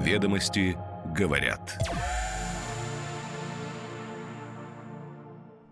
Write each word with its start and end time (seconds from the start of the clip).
Ведомости 0.00 0.78
говорят. 1.14 1.78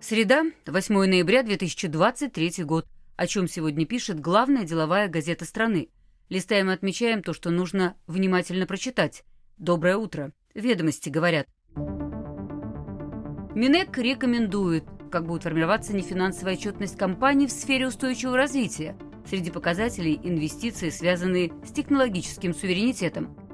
Среда, 0.00 0.44
8 0.66 0.94
ноября 0.94 1.42
2023 1.42 2.64
год. 2.64 2.86
О 3.16 3.26
чем 3.26 3.48
сегодня 3.48 3.86
пишет 3.86 4.20
главная 4.20 4.64
деловая 4.64 5.08
газета 5.08 5.46
страны. 5.46 5.88
Листаем 6.28 6.68
и 6.70 6.74
отмечаем 6.74 7.22
то, 7.22 7.32
что 7.32 7.48
нужно 7.48 7.96
внимательно 8.06 8.66
прочитать. 8.66 9.24
Доброе 9.56 9.96
утро. 9.96 10.32
Ведомости 10.54 11.08
говорят. 11.08 11.46
Минэк 13.54 13.96
рекомендует, 13.96 14.84
как 15.10 15.26
будет 15.26 15.44
формироваться 15.44 15.96
нефинансовая 15.96 16.56
отчетность 16.56 16.98
компаний 16.98 17.46
в 17.46 17.50
сфере 17.50 17.86
устойчивого 17.86 18.36
развития. 18.36 18.94
Среди 19.26 19.50
показателей 19.50 20.20
инвестиции, 20.22 20.90
связанные 20.90 21.50
с 21.64 21.72
технологическим 21.72 22.54
суверенитетом. 22.54 23.47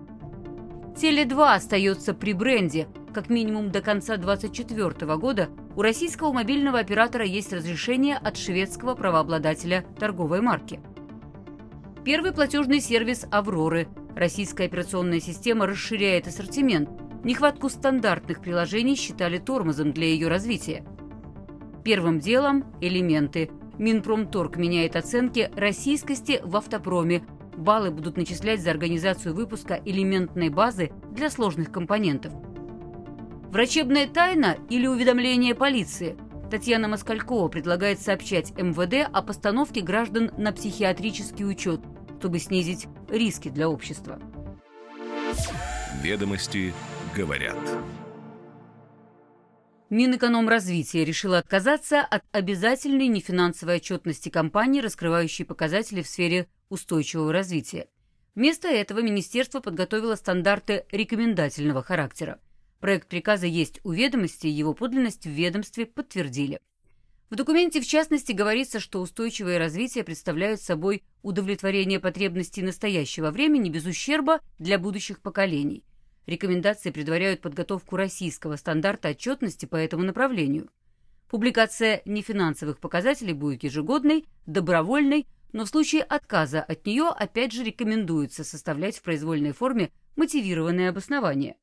Теле2 0.95 1.55
остается 1.55 2.15
при 2.15 2.33
бренде. 2.33 2.87
Как 3.13 3.29
минимум 3.29 3.73
до 3.73 3.81
конца 3.81 4.17
2024 4.17 5.17
года 5.17 5.49
у 5.75 5.83
российского 5.83 6.33
мобильного 6.33 6.79
оператора 6.79 7.25
есть 7.25 7.53
разрешение 7.53 8.17
от 8.17 8.37
шведского 8.37 8.95
правообладателя 8.95 9.85
торговой 9.99 10.41
марки. 10.41 10.81
Первый 12.05 12.33
платежный 12.33 12.81
сервис 12.81 13.27
«Авроры». 13.33 13.89
Российская 14.15 14.67
операционная 14.67 15.19
система 15.19 15.67
расширяет 15.67 16.29
ассортимент. 16.29 16.89
Нехватку 17.25 17.69
стандартных 17.71 18.41
приложений 18.41 18.95
считали 18.95 19.39
тормозом 19.39 19.93
для 19.93 20.07
ее 20.07 20.29
развития. 20.29 20.85
Первым 21.83 22.21
делом– 22.21 22.65
элементы. 22.81 23.51
Минпромторг 23.79 24.57
меняет 24.57 24.95
оценки 24.95 25.51
российскости 25.57 26.41
в 26.45 26.57
автопроме. 26.57 27.25
Баллы 27.57 27.91
будут 27.91 28.17
начислять 28.17 28.61
за 28.61 28.71
организацию 28.71 29.35
выпуска 29.35 29.81
элементной 29.85 30.49
базы 30.49 30.91
для 31.13 31.31
сложных 31.31 31.71
компонентов. 31.71 32.33
Врачебная 33.51 34.09
тайна 34.09 34.57
или 34.69 34.87
уведомление 34.87 35.55
полиции? 35.55 36.17
Татьяна 36.51 36.89
Москалькова 36.89 37.49
предлагает 37.49 38.01
сообщать 38.01 38.51
МВД 38.53 39.09
о 39.13 39.23
постановке 39.23 39.81
граждан 39.81 40.31
на 40.37 40.53
психиатрический 40.53 41.45
учет, 41.45 41.81
чтобы 42.19 42.39
снизить 42.39 42.87
риски 43.09 43.49
для 43.49 43.69
общества. 43.69 44.21
Ведомости 46.03 46.73
говорят. 47.15 47.57
Минэкономразвитие 49.91 51.05
решило 51.05 51.39
отказаться 51.39 52.01
от 52.01 52.25
обязательной 52.33 53.07
нефинансовой 53.07 53.77
отчетности 53.77 54.29
компаний, 54.29 54.81
раскрывающей 54.81 55.45
показатели 55.45 56.03
в 56.03 56.09
сфере 56.09 56.49
устойчивого 56.75 57.33
развития. 57.33 57.89
Вместо 58.35 58.69
этого 58.69 59.01
министерство 59.01 59.61
подготовило 59.61 60.17
стандарты 60.17 60.85
рекомендательного 60.91 61.83
характера. 61.83 62.41
Проект 62.81 63.09
приказа 63.09 63.47
есть 63.47 63.81
у 63.85 63.93
ведомости, 63.93 64.47
его 64.47 64.75
подлинность 64.75 65.25
в 65.25 65.31
ведомстве 65.31 65.87
подтвердили. 65.87 66.61
В 67.31 67.37
документе, 67.37 67.81
в 67.81 67.87
частности, 67.87 68.33
говорится, 68.33 68.79
что 68.79 69.01
устойчивое 69.01 69.59
развитие 69.59 70.05
представляет 70.05 70.61
собой 70.61 71.03
удовлетворение 71.23 71.99
потребностей 71.99 72.63
настоящего 72.63 73.31
времени 73.31 73.71
без 73.71 73.87
ущерба 73.87 74.41
для 74.59 74.79
будущих 74.79 75.21
поколений. 75.21 75.83
Рекомендации 76.27 76.91
предваряют 76.91 77.41
подготовку 77.41 77.97
российского 77.97 78.57
стандарта 78.57 79.09
отчетности 79.09 79.67
по 79.67 79.77
этому 79.77 80.05
направлению. 80.05 80.69
Публикация 81.31 82.03
нефинансовых 82.05 82.79
показателей 82.79 83.33
будет 83.33 83.65
ежегодной, 83.65 84.27
добровольной, 84.47 85.27
но 85.55 85.65
в 85.65 85.69
случае 85.69 86.03
отказа 86.03 86.61
от 86.61 86.85
нее 86.85 87.09
опять 87.09 87.53
же 87.53 87.63
рекомендуется 87.63 88.43
составлять 88.43 88.99
в 88.99 89.03
произвольной 89.03 89.53
форме 89.53 89.93
мотивированное 90.17 90.91
обоснование. 90.91 91.57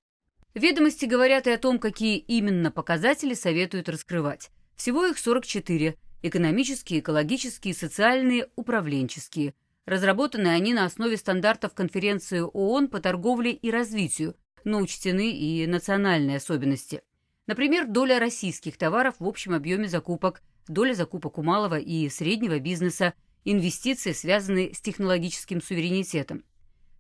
Ведомости 0.54 1.06
говорят 1.06 1.46
и 1.46 1.52
о 1.52 1.58
том, 1.58 1.78
какие 1.78 2.18
именно 2.18 2.72
показатели 2.72 3.34
советуют 3.34 3.90
раскрывать. 3.90 4.50
Всего 4.78 5.06
их 5.06 5.18
44– 5.18 5.98
экономические, 6.22 7.02
экологические, 7.02 7.74
социальные, 7.74 8.48
управленческие. 8.56 9.56
Разработаны 9.86 10.48
они 10.48 10.74
на 10.74 10.86
основе 10.86 11.18
стандартов 11.18 11.74
конференции 11.74 12.40
ООН 12.40 12.88
по 12.88 13.02
торговле 13.02 13.52
и 13.52 13.72
развитию, 13.72 14.38
но 14.64 14.80
учтены 14.80 15.32
и 15.32 15.68
национальные 15.68 16.38
особенности. 16.38 17.02
Например, 17.46 17.86
доля 17.88 18.20
российских 18.20 18.78
товаров 18.78 19.16
в 19.20 19.28
общем 19.28 19.54
объеме 19.54 19.90
закупок, 19.90 20.42
доля 20.70 20.94
закупок 20.94 21.38
у 21.38 21.44
малого 21.44 21.78
и 21.78 22.08
среднего 22.08 22.58
бизнеса, 22.60 23.14
инвестиции, 23.46 24.12
связанные 24.12 24.74
с 24.74 24.82
технологическим 24.82 25.62
суверенитетом. 25.62 26.44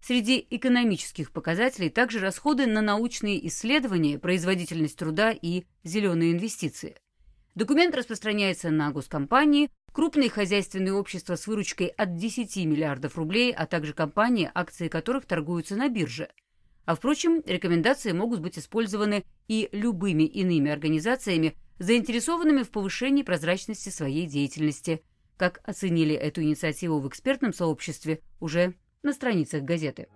Среди 0.01 0.45
экономических 0.49 1.31
показателей 1.31 1.89
также 1.89 2.19
расходы 2.19 2.65
на 2.65 2.81
научные 2.81 3.47
исследования, 3.47 4.17
производительность 4.17 4.97
труда 4.97 5.31
и 5.31 5.65
зеленые 5.83 6.31
инвестиции. 6.31 6.95
Документ 7.53 7.95
распространяется 7.95 8.71
на 8.71 8.91
госкомпании, 8.91 9.69
крупные 9.91 10.29
хозяйственные 10.29 10.93
общества 10.93 11.35
с 11.35 11.45
выручкой 11.47 11.87
от 11.87 12.15
10 12.15 12.55
миллиардов 12.65 13.17
рублей, 13.17 13.53
а 13.53 13.67
также 13.67 13.93
компании, 13.93 14.49
акции 14.53 14.87
которых 14.87 15.25
торгуются 15.25 15.75
на 15.75 15.89
бирже. 15.89 16.29
А 16.85 16.95
впрочем, 16.95 17.43
рекомендации 17.45 18.11
могут 18.11 18.39
быть 18.39 18.57
использованы 18.57 19.23
и 19.47 19.69
любыми 19.71 20.23
иными 20.23 20.71
организациями, 20.71 21.55
заинтересованными 21.77 22.63
в 22.63 22.71
повышении 22.71 23.23
прозрачности 23.23 23.89
своей 23.89 24.25
деятельности. 24.25 25.03
Как 25.41 25.59
оценили 25.63 26.13
эту 26.13 26.43
инициативу 26.43 26.99
в 26.99 27.07
экспертном 27.07 27.51
сообществе, 27.51 28.21
уже 28.39 28.75
на 29.01 29.11
страницах 29.11 29.63
газеты. 29.63 30.07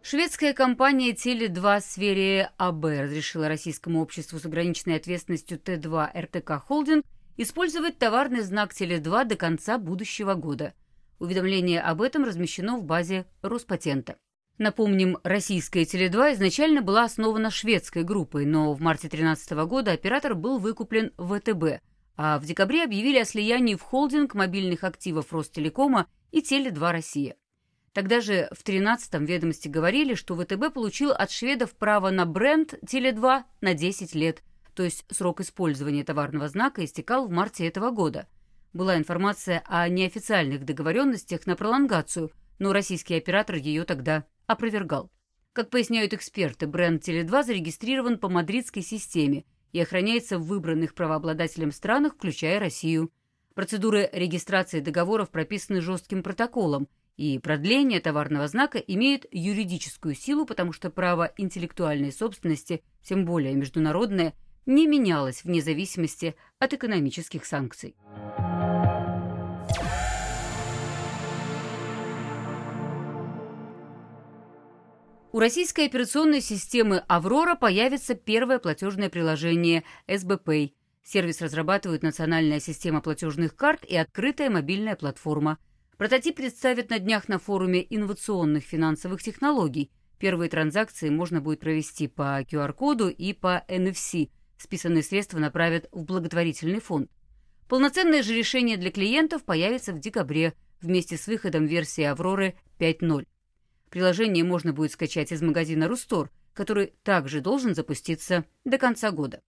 Шведская 0.00 0.54
компания 0.54 1.12
Теле2 1.12 1.80
в 1.80 1.84
сфере 1.84 2.50
АБ 2.56 2.82
разрешила 2.82 3.46
российскому 3.48 4.00
обществу 4.00 4.38
с 4.38 4.46
ограниченной 4.46 4.96
ответственностью 4.96 5.58
Т2 5.58 6.18
РТК 6.18 6.64
Холдинг 6.66 7.04
использовать 7.36 7.98
товарный 7.98 8.40
знак 8.40 8.72
Теле2 8.72 9.26
до 9.26 9.36
конца 9.36 9.76
будущего 9.76 10.32
года. 10.32 10.72
Уведомление 11.18 11.82
об 11.82 12.00
этом 12.00 12.24
размещено 12.24 12.78
в 12.78 12.84
базе 12.84 13.26
Роспатента. 13.42 14.16
Напомним, 14.60 15.16
российская 15.22 15.84
Теле2 15.84 16.34
изначально 16.34 16.82
была 16.82 17.04
основана 17.04 17.50
шведской 17.50 18.02
группой, 18.02 18.44
но 18.44 18.74
в 18.74 18.82
марте 18.82 19.08
2013 19.08 19.52
года 19.66 19.92
оператор 19.92 20.34
был 20.34 20.58
выкуплен 20.58 21.12
ВТБ, 21.16 21.82
а 22.18 22.38
в 22.38 22.44
декабре 22.44 22.84
объявили 22.84 23.20
о 23.20 23.24
слиянии 23.24 23.74
в 23.74 23.80
холдинг 23.80 24.34
мобильных 24.34 24.84
активов 24.84 25.32
Ростелекома 25.32 26.08
и 26.30 26.42
Теле2 26.42 26.92
Россия. 26.92 27.36
Тогда 27.94 28.20
же 28.20 28.50
в 28.52 28.62
13-м 28.62 29.24
ведомости 29.24 29.66
говорили, 29.66 30.12
что 30.12 30.36
ВТБ 30.36 30.74
получил 30.74 31.12
от 31.12 31.30
шведов 31.30 31.74
право 31.74 32.10
на 32.10 32.26
бренд 32.26 32.74
Теле2 32.84 33.44
на 33.62 33.72
10 33.72 34.14
лет, 34.14 34.42
то 34.74 34.82
есть 34.82 35.06
срок 35.10 35.40
использования 35.40 36.04
товарного 36.04 36.48
знака 36.48 36.84
истекал 36.84 37.28
в 37.28 37.30
марте 37.30 37.66
этого 37.66 37.92
года. 37.92 38.28
Была 38.74 38.98
информация 38.98 39.62
о 39.64 39.88
неофициальных 39.88 40.66
договоренностях 40.66 41.46
на 41.46 41.56
пролонгацию, 41.56 42.30
но 42.58 42.74
российский 42.74 43.14
оператор 43.14 43.56
ее 43.56 43.84
тогда 43.84 44.26
опровергал. 44.50 45.10
Как 45.52 45.70
поясняют 45.70 46.12
эксперты, 46.12 46.66
бренд 46.66 47.06
Теле2 47.06 47.44
зарегистрирован 47.44 48.18
по 48.18 48.28
мадридской 48.28 48.82
системе 48.82 49.44
и 49.72 49.80
охраняется 49.80 50.38
в 50.38 50.46
выбранных 50.46 50.94
правообладателем 50.94 51.72
странах, 51.72 52.14
включая 52.14 52.58
Россию. 52.58 53.12
Процедуры 53.54 54.08
регистрации 54.12 54.80
договоров 54.80 55.30
прописаны 55.30 55.80
жестким 55.80 56.22
протоколом, 56.22 56.88
и 57.16 57.38
продление 57.38 58.00
товарного 58.00 58.48
знака 58.48 58.78
имеет 58.78 59.26
юридическую 59.30 60.14
силу, 60.14 60.46
потому 60.46 60.72
что 60.72 60.90
право 60.90 61.32
интеллектуальной 61.36 62.12
собственности, 62.12 62.82
тем 63.02 63.24
более 63.24 63.54
международное, 63.54 64.34
не 64.66 64.86
менялось 64.86 65.44
вне 65.44 65.60
зависимости 65.60 66.34
от 66.58 66.72
экономических 66.72 67.44
санкций. 67.44 67.94
У 75.32 75.38
российской 75.38 75.86
операционной 75.86 76.40
системы 76.40 77.04
«Аврора» 77.06 77.54
появится 77.54 78.16
первое 78.16 78.58
платежное 78.58 79.08
приложение 79.08 79.84
СБПay. 80.08 80.72
Сервис 81.04 81.40
разрабатывает 81.40 82.02
национальная 82.02 82.58
система 82.58 83.00
платежных 83.00 83.54
карт 83.54 83.84
и 83.84 83.96
открытая 83.96 84.50
мобильная 84.50 84.96
платформа. 84.96 85.58
Прототип 85.98 86.34
представят 86.34 86.90
на 86.90 86.98
днях 86.98 87.28
на 87.28 87.38
форуме 87.38 87.86
инновационных 87.88 88.64
финансовых 88.64 89.22
технологий. 89.22 89.92
Первые 90.18 90.50
транзакции 90.50 91.10
можно 91.10 91.40
будет 91.40 91.60
провести 91.60 92.08
по 92.08 92.42
QR-коду 92.42 93.08
и 93.08 93.32
по 93.32 93.64
NFC. 93.68 94.30
Списанные 94.58 95.04
средства 95.04 95.38
направят 95.38 95.88
в 95.92 96.04
благотворительный 96.04 96.80
фонд. 96.80 97.08
Полноценное 97.68 98.24
же 98.24 98.34
решение 98.34 98.76
для 98.76 98.90
клиентов 98.90 99.44
появится 99.44 99.92
в 99.92 100.00
декабре 100.00 100.54
вместе 100.80 101.16
с 101.16 101.28
выходом 101.28 101.66
версии 101.66 102.02
«Авроры 102.02 102.56
5.0». 102.80 103.29
Приложение 103.90 104.44
можно 104.44 104.72
будет 104.72 104.92
скачать 104.92 105.32
из 105.32 105.42
магазина 105.42 105.88
«Рустор», 105.88 106.30
который 106.54 106.94
также 107.02 107.40
должен 107.40 107.74
запуститься 107.74 108.44
до 108.64 108.78
конца 108.78 109.10
года. 109.10 109.42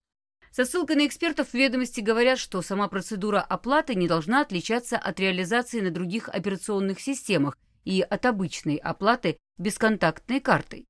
Со 0.51 0.65
ссылкой 0.65 0.97
на 0.97 1.07
экспертов 1.07 1.49
в 1.49 1.53
ведомости 1.55 2.01
говорят, 2.01 2.37
что 2.37 2.61
сама 2.61 2.87
процедура 2.87 3.41
оплаты 3.41 3.95
не 3.95 4.07
должна 4.07 4.41
отличаться 4.41 4.97
от 4.97 5.19
реализации 5.19 5.79
на 5.79 5.89
других 5.89 6.29
операционных 6.29 6.99
системах 6.99 7.57
и 7.85 8.01
от 8.01 8.25
обычной 8.25 8.75
оплаты 8.75 9.37
бесконтактной 9.57 10.39
картой. 10.41 10.85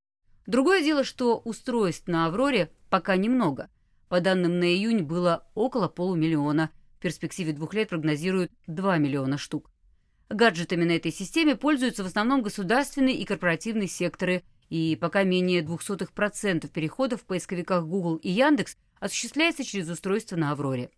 Другое 0.46 0.82
дело, 0.82 1.04
что 1.04 1.38
устройств 1.38 2.08
на 2.08 2.26
«Авроре» 2.26 2.70
пока 2.90 3.16
немного. 3.16 3.70
По 4.08 4.20
данным 4.20 4.58
на 4.58 4.64
июнь 4.64 5.02
было 5.02 5.46
около 5.54 5.88
полумиллиона. 5.88 6.70
В 6.98 7.00
перспективе 7.00 7.52
двух 7.52 7.72
лет 7.72 7.88
прогнозируют 7.88 8.52
2 8.66 8.98
миллиона 8.98 9.38
штук. 9.38 9.70
Гаджетами 10.30 10.84
на 10.84 10.92
этой 10.92 11.12
системе 11.12 11.54
пользуются 11.54 12.02
в 12.02 12.06
основном 12.06 12.42
государственные 12.42 13.16
и 13.16 13.24
корпоративные 13.24 13.88
секторы, 13.88 14.42
и 14.70 14.96
пока 15.00 15.22
менее 15.22 15.62
0,02% 15.62 16.68
переходов 16.68 17.22
в 17.22 17.24
поисковиках 17.24 17.84
Google 17.84 18.16
и 18.16 18.30
Яндекс 18.30 18.76
осуществляется 18.98 19.64
через 19.64 19.88
устройство 19.88 20.36
на 20.36 20.52
«Авроре». 20.52 20.90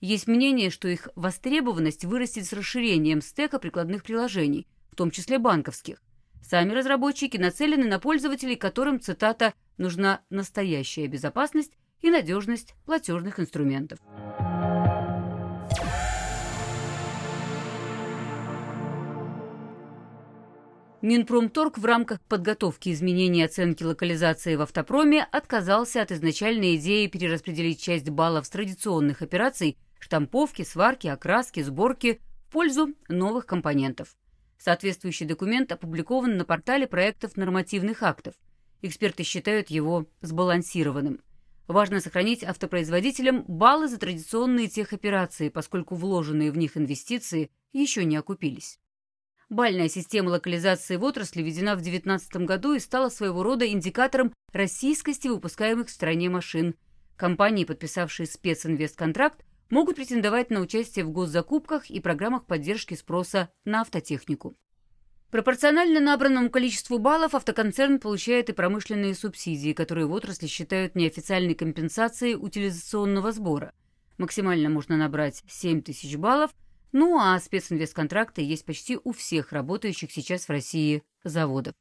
Есть 0.00 0.28
мнение, 0.28 0.70
что 0.70 0.88
их 0.88 1.08
востребованность 1.14 2.04
вырастет 2.04 2.46
с 2.46 2.52
расширением 2.52 3.20
стека 3.20 3.58
прикладных 3.58 4.02
приложений, 4.02 4.66
в 4.90 4.96
том 4.96 5.10
числе 5.10 5.38
банковских. 5.38 6.00
Сами 6.42 6.72
разработчики 6.72 7.36
нацелены 7.36 7.86
на 7.86 7.98
пользователей, 7.98 8.56
которым, 8.56 9.00
цитата, 9.00 9.52
«нужна 9.76 10.22
настоящая 10.30 11.06
безопасность 11.06 11.72
и 12.00 12.10
надежность 12.10 12.74
платежных 12.86 13.38
инструментов». 13.38 13.98
Минпромторг 21.02 21.78
в 21.78 21.84
рамках 21.86 22.20
подготовки 22.20 22.92
изменений 22.92 23.42
оценки 23.42 23.82
локализации 23.82 24.56
в 24.56 24.60
автопроме 24.60 25.26
отказался 25.32 26.02
от 26.02 26.12
изначальной 26.12 26.76
идеи 26.76 27.06
перераспределить 27.06 27.80
часть 27.80 28.10
баллов 28.10 28.44
с 28.44 28.50
традиционных 28.50 29.22
операций 29.22 29.78
штамповки, 29.98 30.60
сварки, 30.60 31.06
окраски, 31.06 31.62
сборки 31.62 32.20
в 32.48 32.52
пользу 32.52 32.88
новых 33.08 33.46
компонентов. 33.46 34.14
Соответствующий 34.58 35.24
документ 35.24 35.72
опубликован 35.72 36.36
на 36.36 36.44
портале 36.44 36.86
проектов 36.86 37.34
нормативных 37.38 38.02
актов. 38.02 38.34
Эксперты 38.82 39.22
считают 39.22 39.70
его 39.70 40.06
сбалансированным. 40.20 41.20
Важно 41.66 42.00
сохранить 42.00 42.44
автопроизводителям 42.44 43.44
баллы 43.48 43.88
за 43.88 43.96
традиционные 43.96 44.68
техоперации, 44.68 45.48
поскольку 45.48 45.94
вложенные 45.94 46.50
в 46.50 46.58
них 46.58 46.76
инвестиции 46.76 47.50
еще 47.72 48.04
не 48.04 48.16
окупились. 48.16 48.78
Бальная 49.50 49.88
система 49.88 50.28
локализации 50.28 50.94
в 50.94 51.02
отрасли 51.02 51.42
введена 51.42 51.74
в 51.74 51.82
2019 51.82 52.46
году 52.46 52.74
и 52.74 52.78
стала 52.78 53.08
своего 53.08 53.42
рода 53.42 53.66
индикатором 53.66 54.32
российскости 54.52 55.26
выпускаемых 55.26 55.88
в 55.88 55.90
стране 55.90 56.30
машин. 56.30 56.76
Компании, 57.16 57.64
подписавшие 57.64 58.28
специнвестконтракт, 58.28 59.44
могут 59.68 59.96
претендовать 59.96 60.50
на 60.50 60.60
участие 60.60 61.04
в 61.04 61.10
госзакупках 61.10 61.90
и 61.90 61.98
программах 61.98 62.46
поддержки 62.46 62.94
спроса 62.94 63.50
на 63.64 63.80
автотехнику. 63.80 64.56
Пропорционально 65.32 65.98
набранному 65.98 66.48
количеству 66.48 66.98
баллов 66.98 67.34
автоконцерн 67.34 67.98
получает 67.98 68.50
и 68.50 68.52
промышленные 68.52 69.16
субсидии, 69.16 69.72
которые 69.72 70.06
в 70.06 70.12
отрасли 70.12 70.46
считают 70.46 70.94
неофициальной 70.94 71.54
компенсацией 71.54 72.36
утилизационного 72.36 73.32
сбора. 73.32 73.72
Максимально 74.16 74.68
можно 74.68 74.96
набрать 74.96 75.42
7 75.48 75.82
тысяч 75.82 76.16
баллов, 76.16 76.52
ну 76.92 77.18
а 77.18 77.38
специнвестконтракты 77.38 78.42
есть 78.42 78.64
почти 78.64 78.98
у 79.02 79.12
всех 79.12 79.52
работающих 79.52 80.10
сейчас 80.12 80.46
в 80.46 80.50
России 80.50 81.02
заводов. 81.24 81.74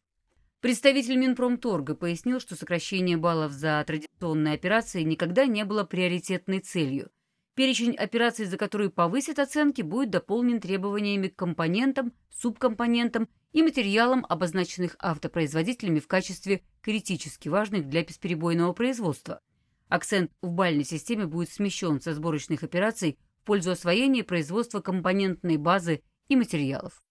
Представитель 0.62 1.18
Минпромторга 1.18 1.96
пояснил, 1.96 2.40
что 2.40 2.56
сокращение 2.56 3.18
баллов 3.18 3.52
за 3.52 3.84
традиционные 3.88 4.56
операции 4.56 5.04
никогда 5.04 5.46
не 5.46 5.64
было 5.66 5.84
приоритетной 5.84 6.60
целью– 6.60 7.10
Перечень 7.60 7.94
операций, 7.98 8.46
за 8.46 8.56
которые 8.56 8.90
повысят 8.90 9.38
оценки, 9.38 9.82
будет 9.82 10.12
дополнен 10.12 10.62
требованиями 10.62 11.28
к 11.28 11.36
компонентам, 11.36 12.14
субкомпонентам 12.34 13.28
и 13.52 13.62
материалам, 13.62 14.26
обозначенных 14.30 14.96
автопроизводителями 14.98 16.00
в 16.00 16.08
качестве 16.08 16.64
критически 16.82 17.50
важных 17.50 17.90
для 17.90 18.06
бесперебойного 18.06 18.72
производства. 18.72 19.42
Акцент 19.90 20.32
в 20.42 20.52
бальной 20.52 20.86
системе 20.86 21.26
будет 21.26 21.52
смещен 21.52 22.00
со 22.00 22.14
сборочных 22.14 22.64
операций 22.64 23.20
в 23.42 23.46
пользу 23.46 23.72
освоения 23.72 24.24
производства 24.24 24.80
компонентной 24.80 25.58
базы 25.58 26.02
и 26.28 26.36
материалов. 26.36 27.02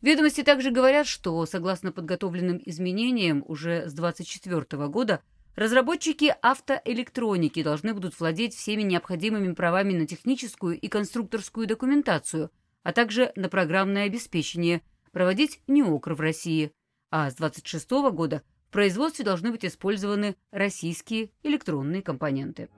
Ведомости 0.00 0.42
также 0.42 0.70
говорят, 0.70 1.06
что, 1.06 1.44
согласно 1.46 1.92
подготовленным 1.92 2.60
изменениям, 2.64 3.44
уже 3.46 3.88
с 3.88 3.92
2024 3.92 4.88
года 4.88 5.22
Разработчики 5.54 6.34
автоэлектроники 6.40 7.62
должны 7.62 7.92
будут 7.92 8.18
владеть 8.18 8.54
всеми 8.54 8.82
необходимыми 8.82 9.52
правами 9.52 9.92
на 9.92 10.06
техническую 10.06 10.80
и 10.80 10.88
конструкторскую 10.88 11.66
документацию, 11.66 12.50
а 12.82 12.92
также 12.92 13.32
на 13.36 13.50
программное 13.50 14.04
обеспечение, 14.04 14.80
проводить 15.12 15.60
НИОКР 15.66 16.14
в 16.14 16.20
России. 16.20 16.72
А 17.10 17.30
с 17.30 17.34
2026 17.34 17.90
года 18.14 18.42
в 18.70 18.72
производстве 18.72 19.26
должны 19.26 19.50
быть 19.50 19.66
использованы 19.66 20.36
российские 20.50 21.30
электронные 21.42 22.00
компоненты. 22.00 22.70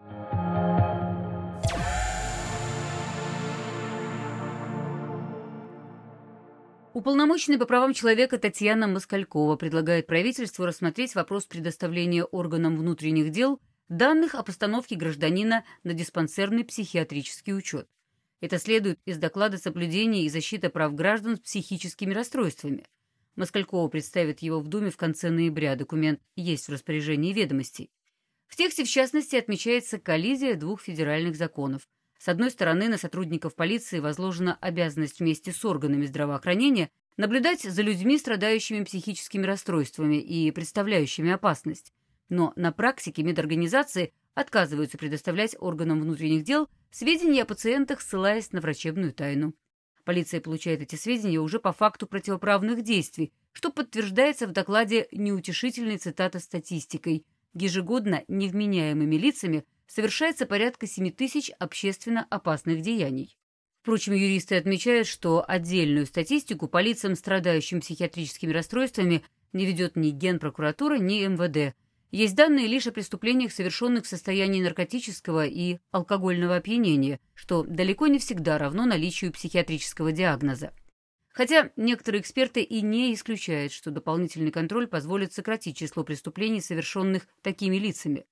Уполномоченный 6.95 7.59
по 7.59 7.67
правам 7.67 7.93
человека 7.93 8.39
Татьяна 8.39 8.87
Москалькова 8.87 9.57
предлагает 9.57 10.07
правительству 10.07 10.65
рассмотреть 10.65 11.17
вопрос 11.17 11.45
предоставления 11.45 12.23
органам 12.23 12.77
внутренних 12.77 13.33
дел 13.33 13.61
данных 13.89 14.37
о 14.37 14.45
постановке 14.45 14.95
гражданина 14.95 15.65
на 15.83 15.93
диспансерный 15.93 16.65
психиатрический 16.65 17.53
учет. 17.53 17.89
Это 18.41 18.61
следует 18.61 19.01
из 19.07 19.19
доклада 19.19 19.59
соблюдения 19.59 20.23
и 20.23 20.29
защиты 20.29 20.69
прав 20.69 20.95
граждан 20.95 21.37
с 21.37 21.41
психическими 21.41 22.15
расстройствами. 22.15 22.87
Москалькова 23.35 23.89
представит 23.89 24.39
его 24.39 24.61
в 24.61 24.69
Думе 24.69 24.91
в 24.93 24.97
конце 24.97 25.31
ноября. 25.31 25.75
Документ 25.75 26.21
есть 26.37 26.69
в 26.69 26.73
распоряжении 26.73 27.33
ведомостей. 27.33 27.91
В 28.47 28.55
тексте, 28.55 28.85
в 28.85 28.89
частности, 28.89 29.35
отмечается 29.35 29.99
коллизия 29.99 30.55
двух 30.55 30.81
федеральных 30.81 31.35
законов– 31.35 31.89
с 32.19 32.29
одной 32.29 32.51
стороны, 32.51 32.89
на 32.89 32.99
сотрудников 32.99 33.55
полиции 33.55 33.99
возложена 33.99 34.57
обязанность 34.61 35.21
вместе 35.21 35.53
с 35.53 35.65
органами 35.65 36.07
здравоохранения 36.07 36.91
наблюдать 37.17 37.63
за 37.63 37.83
людьми, 37.83 38.19
страдающими 38.19 38.85
психическими 38.85 39.45
расстройствами 39.45 40.17
и 40.17 40.51
представляющими 40.51 41.33
опасность. 41.33 41.93
Но 42.29 42.53
на 42.57 42.73
практике 42.73 43.23
медорганизации 43.23 44.13
отказываются 44.35 44.99
предоставлять 44.99 45.57
органам 45.59 46.01
внутренних 46.01 46.45
дел 46.45 46.69
сведения 46.91 47.43
о 47.43 47.47
пациентах, 47.47 48.01
ссылаясь 48.01 48.53
на 48.53 48.61
врачебную 48.61 49.13
тайну. 49.13 49.55
Полиция 50.05 50.41
получает 50.41 50.83
эти 50.83 50.97
сведения 50.97 51.41
уже 51.41 51.59
по 51.59 51.73
факту 51.73 52.07
противоправных 52.07 52.83
действий, 52.83 53.33
что 53.53 53.71
подтверждается 53.71 54.47
в 54.47 54.53
докладе 54.53 55.09
неутешительной 55.13 55.99
цитата 55.99 56.41
статистикой. 56.41 57.25
Ежегодно 57.55 58.25
невменяемыми 58.27 59.15
лицами 59.15 59.65
совершается 59.87 60.47
порядка 60.47 60.87
7 60.87 61.11
тысяч 61.11 61.51
общественно 61.59 62.27
опасных 62.31 62.81
деяний. 62.81 63.37
Впрочем, 63.83 64.15
юристы 64.15 64.57
отмечают, 64.57 65.07
что 65.07 65.45
отдельную 65.47 66.07
статистику 66.07 66.69
по 66.69 66.81
лицам, 66.81 67.15
страдающим 67.15 67.81
психиатрическими 67.81 68.51
расстройствами, 68.51 69.23
не 69.53 69.67
ведет 69.67 69.95
ни 69.97 70.11
Генпрокуратура, 70.11 70.97
ни 70.97 71.27
МВД. 71.27 71.77
Есть 72.11 72.35
данные 72.35 72.67
лишь 72.67 72.87
о 72.87 72.93
преступлениях, 72.93 73.53
совершенных 73.53 74.05
в 74.05 74.09
состоянии 74.09 74.63
наркотического 74.63 75.47
и 75.47 75.79
алкогольного 75.91 76.57
опьянения, 76.57 77.21
что 77.35 77.63
далеко 77.63 78.07
не 78.07 78.19
всегда 78.19 78.57
равно 78.57 78.87
наличию 78.87 79.33
психиатрического 79.33 80.13
диагноза. 80.13 80.73
Хотя 81.29 81.71
некоторые 81.77 82.23
эксперты 82.23 82.63
и 82.63 82.81
не 82.81 83.13
исключают, 83.13 83.73
что 83.73 83.91
дополнительный 83.91 84.53
контроль 84.53 84.87
позволит 84.87 85.33
сократить 85.33 85.77
число 85.77 86.05
преступлений, 86.05 86.61
совершенных 86.61 87.27
такими 87.43 87.77
лицами. 87.77 88.25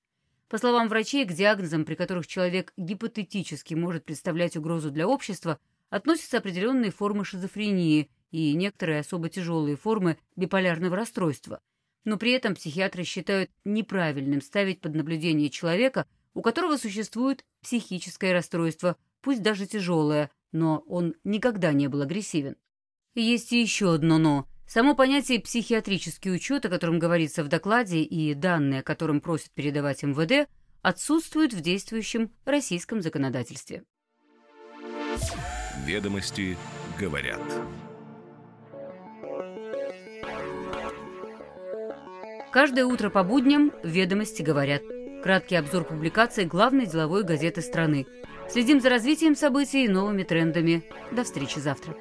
По 0.53 0.59
словам 0.59 0.87
врачей, 0.87 1.25
к 1.25 1.33
диагнозам, 1.33 1.83
при 1.83 1.95
которых 1.95 2.27
человек 2.27 2.73
гипотетически 2.77 3.73
может 3.73 4.05
представлять 4.05 4.55
угрозу 4.55 4.91
для 4.91 5.07
общества, 5.07 5.57
относятся 5.89 6.37
определенные 6.37 6.91
формы 6.91 7.25
шизофрении 7.25 8.11
и 8.29 8.53
некоторые 8.53 8.99
особо 8.99 9.29
тяжелые 9.29 9.75
формы 9.75 10.19
биполярного 10.35 10.95
расстройства. 10.95 11.59
Но 12.05 12.17
при 12.17 12.33
этом 12.33 12.53
психиатры 12.53 13.03
считают 13.03 13.49
неправильным 13.65 14.43
ставить 14.43 14.79
под 14.79 14.93
наблюдение 14.93 15.49
человека, 15.49 16.05
у 16.35 16.43
которого 16.43 16.77
существует 16.77 17.43
психическое 17.63 18.31
расстройство, 18.31 18.95
пусть 19.21 19.41
даже 19.41 19.65
тяжелое, 19.65 20.29
но 20.51 20.83
он 20.85 21.15
никогда 21.23 21.73
не 21.73 21.87
был 21.87 22.03
агрессивен. 22.03 22.57
И 23.15 23.23
есть 23.23 23.51
еще 23.51 23.95
одно 23.95 24.19
«но». 24.19 24.47
Само 24.67 24.95
понятие 24.95 25.39
«психиатрический 25.39 26.33
учет», 26.33 26.65
о 26.65 26.69
котором 26.69 26.99
говорится 26.99 27.43
в 27.43 27.47
докладе, 27.47 28.01
и 28.01 28.33
данные, 28.33 28.79
о 28.79 28.83
котором 28.83 29.21
просят 29.21 29.51
передавать 29.51 30.03
МВД, 30.03 30.49
отсутствуют 30.81 31.53
в 31.53 31.61
действующем 31.61 32.31
российском 32.45 33.01
законодательстве. 33.01 33.83
Ведомости 35.85 36.57
говорят. 36.99 37.41
Каждое 42.51 42.85
утро 42.85 43.09
по 43.09 43.23
будням 43.23 43.71
«Ведомости 43.83 44.43
говорят». 44.43 44.83
Краткий 45.23 45.55
обзор 45.55 45.85
публикаций 45.85 46.45
главной 46.45 46.85
деловой 46.85 47.23
газеты 47.23 47.61
страны. 47.61 48.05
Следим 48.49 48.79
за 48.79 48.89
развитием 48.89 49.35
событий 49.35 49.85
и 49.85 49.87
новыми 49.87 50.23
трендами. 50.23 50.83
До 51.11 51.23
встречи 51.23 51.59
завтра. 51.59 51.95